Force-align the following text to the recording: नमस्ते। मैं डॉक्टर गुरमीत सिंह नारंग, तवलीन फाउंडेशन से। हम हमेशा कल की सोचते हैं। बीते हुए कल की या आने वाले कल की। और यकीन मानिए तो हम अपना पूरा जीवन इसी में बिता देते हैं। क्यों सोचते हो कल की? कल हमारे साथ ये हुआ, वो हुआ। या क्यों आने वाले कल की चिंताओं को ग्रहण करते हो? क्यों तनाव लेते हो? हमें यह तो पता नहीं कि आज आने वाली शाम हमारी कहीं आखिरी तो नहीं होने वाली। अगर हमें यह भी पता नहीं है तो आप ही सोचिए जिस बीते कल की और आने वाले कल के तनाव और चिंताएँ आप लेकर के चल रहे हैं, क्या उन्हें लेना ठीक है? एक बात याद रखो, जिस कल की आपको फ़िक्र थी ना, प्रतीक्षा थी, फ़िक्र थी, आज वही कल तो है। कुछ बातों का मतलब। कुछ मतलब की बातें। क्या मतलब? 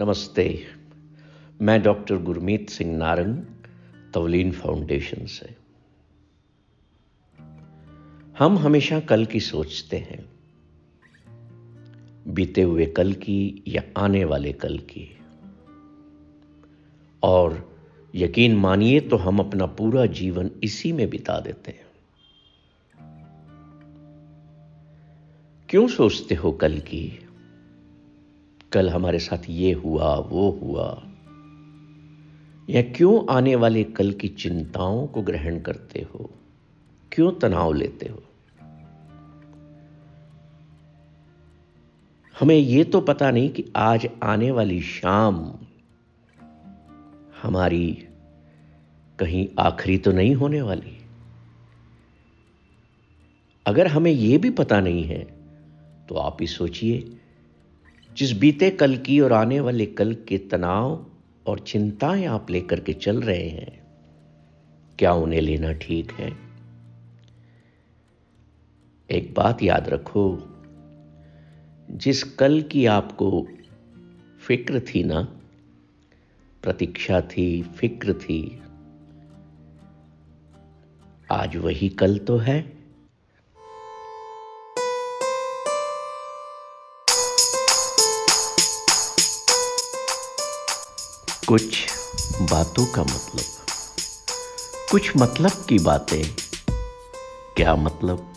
नमस्ते। 0.00 0.64
मैं 1.62 1.82
डॉक्टर 1.82 2.16
गुरमीत 2.16 2.70
सिंह 2.70 2.96
नारंग, 2.96 3.38
तवलीन 4.14 4.52
फाउंडेशन 4.52 5.26
से। 5.26 5.56
हम 8.38 8.58
हमेशा 8.58 9.00
कल 9.00 9.26
की 9.26 9.40
सोचते 9.40 9.96
हैं। 9.96 10.32
बीते 12.34 12.62
हुए 12.62 12.86
कल 12.86 13.12
की 13.12 13.62
या 13.68 13.82
आने 13.96 14.24
वाले 14.24 14.52
कल 14.52 14.78
की। 14.78 15.18
और 17.22 17.76
यकीन 18.14 18.56
मानिए 18.56 19.00
तो 19.00 19.16
हम 19.16 19.38
अपना 19.38 19.66
पूरा 19.66 20.06
जीवन 20.06 20.50
इसी 20.64 20.92
में 20.92 21.10
बिता 21.10 21.40
देते 21.40 21.70
हैं। 21.70 21.86
क्यों 25.68 25.88
सोचते 25.88 26.34
हो 26.34 26.52
कल 26.52 26.78
की? 26.78 27.27
कल 28.72 28.90
हमारे 28.90 29.18
साथ 29.18 29.38
ये 29.48 29.72
हुआ, 29.72 30.16
वो 30.16 30.50
हुआ। 30.50 31.02
या 32.70 32.82
क्यों 32.82 33.34
आने 33.34 33.54
वाले 33.54 33.84
कल 33.84 34.12
की 34.12 34.28
चिंताओं 34.28 35.06
को 35.06 35.22
ग्रहण 35.22 35.60
करते 35.60 36.00
हो? 36.00 36.30
क्यों 37.12 37.32
तनाव 37.32 37.72
लेते 37.72 38.06
हो? 38.06 38.22
हमें 42.40 42.56
यह 42.56 42.84
तो 42.84 43.00
पता 43.00 43.30
नहीं 43.30 43.50
कि 43.50 43.72
आज 43.76 44.08
आने 44.22 44.50
वाली 44.50 44.80
शाम 44.80 45.54
हमारी 47.42 48.08
कहीं 49.18 49.48
आखिरी 49.58 49.98
तो 49.98 50.12
नहीं 50.12 50.34
होने 50.34 50.62
वाली। 50.62 50.98
अगर 53.66 53.86
हमें 53.86 54.12
यह 54.12 54.38
भी 54.38 54.50
पता 54.50 54.80
नहीं 54.80 55.04
है 55.04 55.24
तो 56.08 56.14
आप 56.14 56.36
ही 56.40 56.46
सोचिए 56.46 57.14
जिस 58.18 58.32
बीते 58.32 58.70
कल 58.70 58.96
की 58.96 59.20
और 59.20 59.32
आने 59.32 59.60
वाले 59.60 59.86
कल 59.86 60.14
के 60.14 60.38
तनाव 60.38 61.06
और 61.46 61.58
चिंताएँ 61.58 62.24
आप 62.24 62.50
लेकर 62.50 62.80
के 62.80 62.92
चल 62.92 63.20
रहे 63.20 63.48
हैं, 63.48 63.82
क्या 64.98 65.12
उन्हें 65.12 65.40
लेना 65.40 65.72
ठीक 65.72 66.12
है? 66.12 66.36
एक 69.10 69.34
बात 69.34 69.62
याद 69.62 69.88
रखो, 69.88 70.54
जिस 71.90 72.22
कल 72.22 72.62
की 72.62 72.86
आपको 72.86 73.48
फ़िक्र 74.40 74.80
थी 74.80 75.04
ना, 75.04 75.22
प्रतीक्षा 76.62 77.20
थी, 77.20 77.62
फ़िक्र 77.62 78.12
थी, 78.12 78.62
आज 81.32 81.56
वही 81.56 81.88
कल 81.88 82.18
तो 82.18 82.36
है। 82.36 82.77
कुछ 91.48 91.78
बातों 92.42 92.86
का 92.86 93.02
मतलब। 93.02 93.66
कुछ 94.90 95.12
मतलब 95.16 95.50
की 95.68 95.78
बातें। 95.78 96.36
क्या 97.56 97.76
मतलब? 97.76 98.32